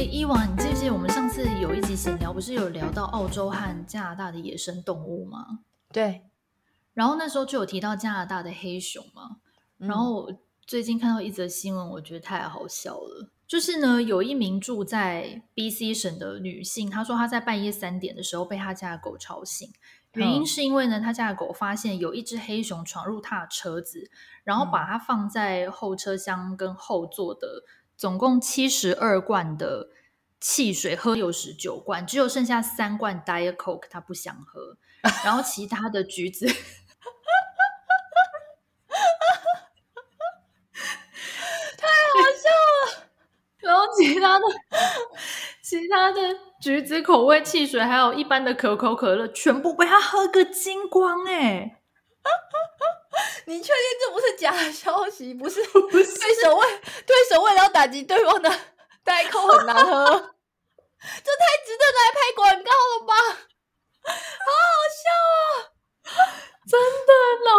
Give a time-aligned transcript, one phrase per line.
[0.00, 5.58] 哎，伊娃，你记不记得我们上次有一集闲聊，不是有聊到澳洲和加拿大的野生动物吗？
[5.92, 6.22] 对。
[6.94, 9.36] 然后那时候就有提到加拿大的黑熊嘛。
[9.78, 10.32] 嗯、然后
[10.66, 13.28] 最近看到一则新闻，我觉得太好笑了。
[13.46, 19.70] 就是呢，有一名住在 BC 省的女性，她说她在半夜三点的时候被她家的狗吵醒，
[20.14, 24.10] 原因是因为呢，她家的狗发现有一只黑熊闯入她的车子，
[24.44, 27.64] 然后把它放在后车厢跟后座的
[27.98, 29.90] 总共七十二罐的
[30.40, 34.76] 汽水喝六十九罐，只有剩下三罐 Diet Coke 他不想喝，
[35.24, 36.54] 然后其他的橘子 太
[41.86, 43.06] 好笑了。
[43.58, 44.44] 然后其他的、
[45.62, 46.20] 其他的
[46.60, 51.82] 橘子口味汽水，还有一般的可口可乐，全部被他喝个精光哎！
[53.44, 55.34] 你确定这不是假消息？
[55.34, 56.66] 不是，不是对手为
[57.06, 58.50] 对手为了打击对方的
[59.04, 63.14] 代扣很难喝， 这太值得来拍广告了吧？
[64.46, 66.32] 好好笑啊！
[66.66, 67.10] 真的
[67.44, 67.50] 呢。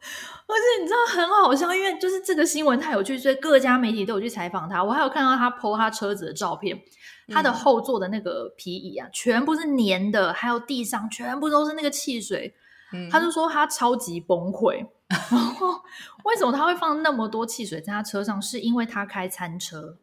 [0.48, 4.82] 而且你知道很好笑，因为就是这个新闻太有趣，所以各家媒体都有去采访他。
[4.82, 6.80] 我还有看到他 po 他车子的照片，
[7.28, 12.54] 他的后座的那个皮椅啊，全部是粘的，还有地上全部都是那个汽水。
[12.94, 14.86] 嗯、他就说他超级崩溃。
[15.30, 15.82] 然后
[16.24, 18.40] 为什么他会放那么多汽水在他车上？
[18.40, 19.98] 是因为他开餐车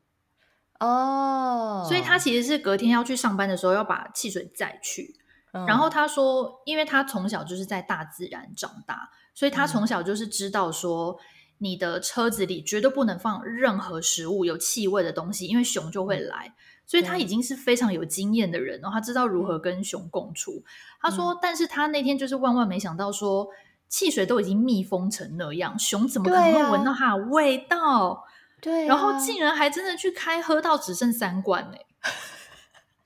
[0.80, 5.16] 哦，所以他其实是隔天要去上班的时候要把汽水载去。
[5.54, 9.09] 嗯、然后他说，因为他从小就是在大自然长大。
[9.34, 11.18] 所以他从小就是知道说，
[11.58, 16.53] 你的车子里绝对不能放任何食物有气味的东西，因为熊就会来。
[16.86, 20.64] 所以他已经是非常有经验的人，然后他知道如何跟熊共处。
[21.02, 23.48] 他说，但是他那天就是万万没想到，说
[23.90, 28.23] 汽水都已经密封成那样，熊怎么可能会闻到它的味道？
[28.66, 31.77] 对，然后竟然还真的去开，喝到只剩三罐呢！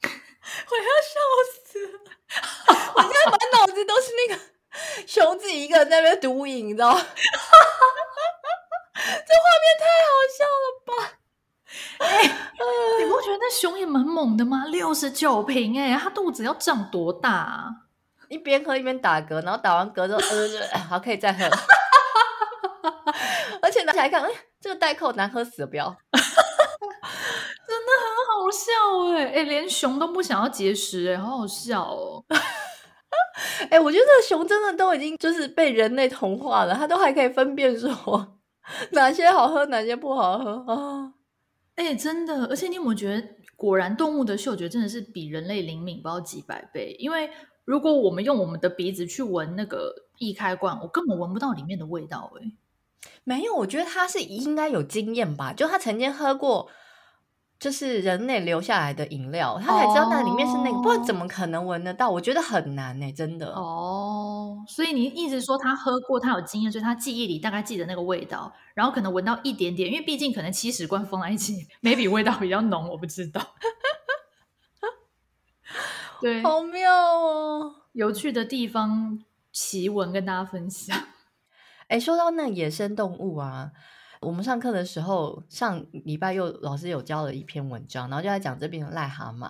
[0.02, 1.20] 我要笑
[1.54, 2.00] 死了！
[2.96, 4.42] 我现在满脑子都是那个。
[5.06, 7.02] 熊自己一个人在那边独饮，你知道吗？
[8.96, 10.92] 这画面太好笑了吧！
[11.98, 12.24] 哎、欸，
[13.00, 14.64] 你不觉得那熊也蛮猛的吗？
[14.68, 17.70] 六十九瓶，哎，它肚子要长多大啊？
[18.30, 20.20] 一边喝一边打嗝，然后打完嗝之后，
[20.72, 21.44] 呃，好，可以再喝。
[23.62, 24.30] 而且拿起来看，哎，
[24.62, 25.86] 这个代扣难喝死了，不要！
[26.12, 28.72] 真的很好笑，
[29.16, 32.24] 哎，哎，连熊都不想要节食，哎，好好笑哦。
[33.62, 38.40] 哎、 欸，我觉得这个熊真的都已经就是被人类同化了，它都还可以分辨说
[38.92, 41.14] 哪些好喝，哪些不好喝啊！
[41.76, 46.96] 哎、欸，真的，而且你有没有觉得，果然动物的嗅觉真的是比人类灵敏不知道几百倍？
[47.00, 47.30] 因为
[47.64, 52.58] 如果我们用我们的鼻子去闻那个易开罐，我根本闻不到里面的味道、欸。
[53.04, 56.70] 哎，没有，我觉得他是应该有经验吧，就他曾经喝过。
[57.60, 60.82] 就是人类留下来的饮料，他才知道那里面是那个，oh.
[60.82, 62.10] 不然怎么可能闻得到？
[62.10, 63.48] 我觉得很难呢、欸，真的。
[63.54, 64.70] 哦，oh.
[64.70, 73.46] 所以你一直说他喝过，他有经验，所以他记忆里大概记得那个味道，然后可能闻到一点点，因为毕竟可能七十罐放在一起，maybe 味道比较浓，我不知道。
[76.22, 79.20] 对，好妙哦，有趣的地方
[79.52, 80.98] 奇闻跟大家分享。
[81.90, 83.72] 哎，说到那野生动物啊。
[84.22, 89.50] 我们上课的时候，上礼拜又老师有教了一篇文章，然后就在讲这边的癞蛤蟆。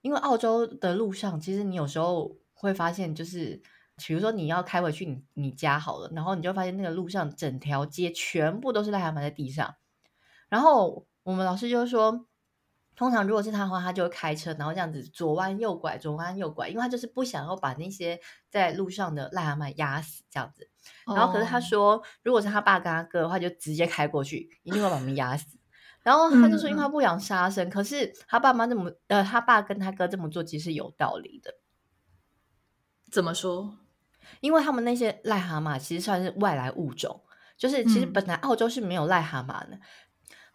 [0.00, 3.60] 因为澳洲的路上，其实你有时候会发现，就是
[3.96, 9.74] 比如说你要开回去你你家好了，然后你就发现那个路上整条街全部都是癞蛤蟆在地上。
[10.48, 12.26] 然后我们老师就说，
[12.96, 18.18] 通常如果是他的话，他就会开车，然后这样子左弯右拐，左弯右拐，因为他就是不想要把那些
[18.50, 20.68] 在路上的癞蛤蟆压死，这样子。
[21.06, 22.04] 然后，可是他说，oh.
[22.22, 25.58] 如果是他爸跟他哥的话，就直接开过去，一定会把我们压死。
[26.02, 31.52] 然后他就说，因为他不想杀生，嗯、可是他爸妈这么，呃，他爸跟他哥这么做，其实是有道理的。
[33.10, 33.76] 怎么说？
[34.40, 37.22] 因为他们那些癞蛤蟆其实算是外来物种，
[37.56, 39.70] 就是其实本来澳洲是没有癞蛤蟆的。
[39.72, 39.80] 嗯、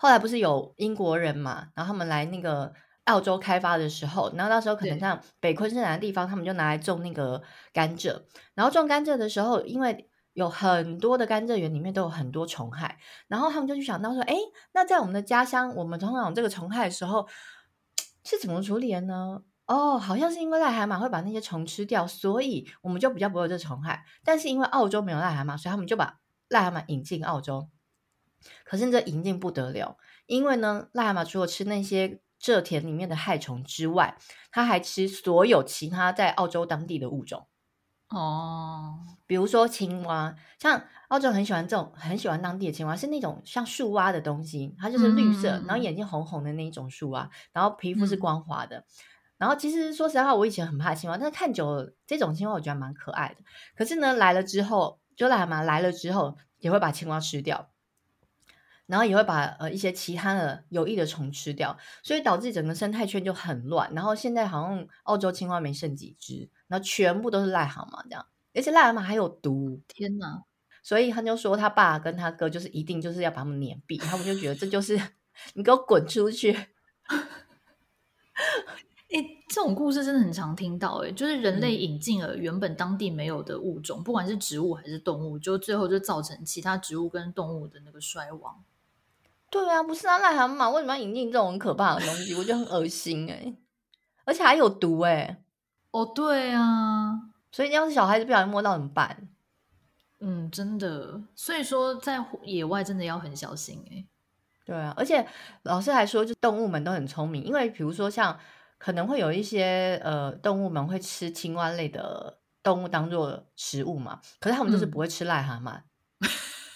[0.01, 8.24] 后来不是有英国人嘛，然后他们来那个澳洲开发的时候，然后那时候可能像北昆士兰的地方，他们就拿来种那个甘蔗。
[8.56, 14.36] 然后种甘蔗的时候，因为有很多的甘蔗园里面都有很多虫害，然后他们就去想到说，哎，
[14.74, 17.27] 那在我们的家乡，我们通常有这个虫害的时候
[18.24, 19.44] 是怎么处理的呢？
[19.68, 24.03] 哦，好像是因为癞蛤蟆会把那些虫吃掉，所以我们就比较不会有这虫害。
[24.24, 26.18] 但是因为澳洲没有癞蛤蟆，所以他们就把
[26.50, 27.69] 癞蛤蟆引进澳洲。
[28.63, 34.17] 可是这引进不得了，因为呢，癞蛤蟆除了吃那些蔗田里面的害虫之外，
[34.51, 37.47] 它还吃所有其他在澳洲当地的物种。
[38.09, 48.79] 哦，比如说青蛙，像澳洲很喜欢这种，很喜欢当地的青蛙，是那种像树蛙的东西，它就是绿色，嗯、然后眼睛红红的那一种树蛙，然后皮肤是光滑的。
[48.79, 48.83] 嗯、
[49.38, 53.38] 然后其实说实在话，我以前很怕青蛙，但是看久了，这种青蛙我觉得蛮可爱的。
[53.77, 57.69] 可是呢，来了之后，就癞蛤蟆，来了之后也会把青蛙吃掉。
[58.91, 63.89] 然后也会把呃一些其他的有益的虫吃掉，所以导致整个生态圈就很乱。
[63.93, 69.79] 然后现在好像澳洲青蛙没剩几只，然后全部都是癞蛤蟆这样，而且癞蛤蟆还有毒。
[69.88, 70.43] 天哪！
[70.83, 74.99] 所以他就说他爸跟他哥就是一定就是要把他们碾毙，他们就觉得这就是
[75.53, 76.51] 你给我滚出去。
[79.13, 88.61] 哎，这种故事真的很常听到，哎，就是人类引进了原本当地没有的物种，嗯、不管是植物还是动物，就最后就造成其他植物跟动物的那个衰亡。
[89.51, 92.33] 对啊，不是啊，癞蛤蟆为什么要引进这种很可怕的东西？
[92.33, 93.57] 我觉得很恶心哎、欸，
[94.25, 95.44] 而且还有毒哎、欸。
[95.92, 97.19] 哦，对啊，
[97.51, 99.27] 所以要是小孩子不小心摸到怎么办？
[100.21, 104.07] 嗯，真的，所以说在野外真的要很小心哎、欸。
[104.63, 105.27] 对啊，而且
[105.63, 108.39] 老师还说，就动物们都很聪明，因为比如说像
[108.77, 115.81] 可能会有一些呃动物们会吃青蛙类的动物当做食物嘛，可是他们就是不会吃癞蛤蟆，
[116.19, 116.30] 嗯、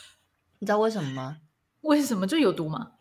[0.59, 1.37] 你知道为什么吗？
[1.85, 2.91] 为什么就有毒吗？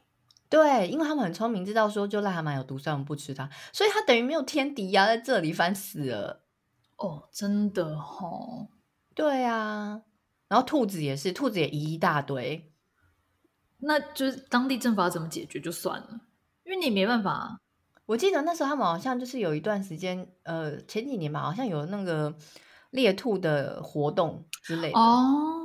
[0.48, 6.44] 对，因为他们很聪明，知道说就癞蛤蟆有毒，所以我们不吃它，所以它等于没有天敌呀、啊，在这里烦死了。
[6.96, 8.68] 哦，真的哦。
[9.14, 10.02] 对啊，
[10.48, 12.72] 然后兔子也是，兔子也一大堆，
[13.78, 16.20] 那就是当地政府要怎么解决就算了，
[16.64, 17.58] 因为你没办法。
[18.06, 22.36] 我记得那时候他们好像就是有一段时间，呃，前几年吧，好像有那个
[22.90, 25.63] 猎兔的活动之类的哦。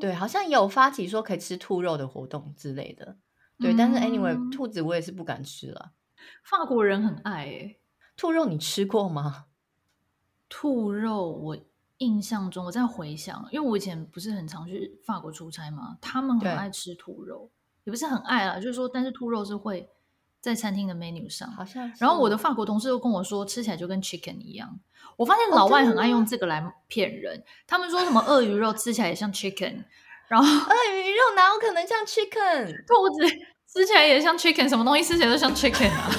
[0.00, 3.18] 对，好像也有发起说可以吃兔肉的活动之类的。
[3.58, 5.92] 对，嗯、但是 anyway，兔子我也是不敢吃了。
[6.42, 7.80] 法国人很爱诶，
[8.16, 9.46] 兔肉，你吃过吗？
[10.48, 11.56] 兔肉，我
[11.98, 17.50] 印象中我在回想，因为我以前不是很常去法国出差嘛，他们很爱吃兔肉，
[17.84, 19.88] 也不是很爱啊，就是说，但是兔肉是会
[20.40, 21.92] 在餐厅的 menu 上，好像。
[21.98, 24.78] 然后我的法国同事又跟我说，吃起来就跟 chicken 一样。
[25.16, 29.84] 我发现老外很爱用这个来骗人，哦、他们说什么鳄鱼肉吃起来也像 chicken，
[30.28, 32.66] 然后鳄鱼肉哪有可能像 chicken？
[32.86, 33.28] 兔子
[33.72, 36.10] 吃起来也像 chicken，什么东西吃起来都像 chicken 啊？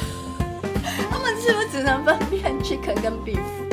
[1.10, 3.71] 他们是不是只能分辨 chicken 跟 beef？